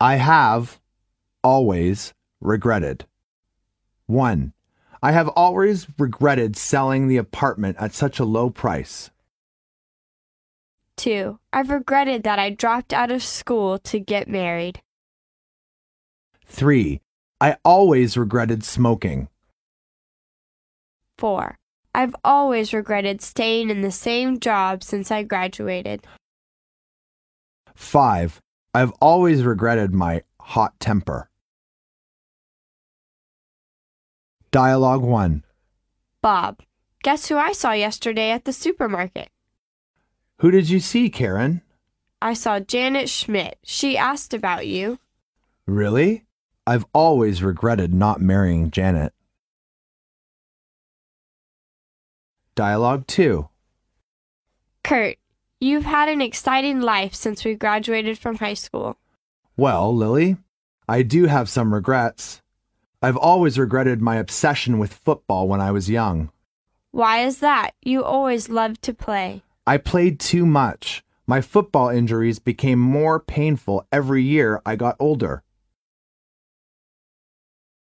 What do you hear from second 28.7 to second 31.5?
I've always regretted my hot temper.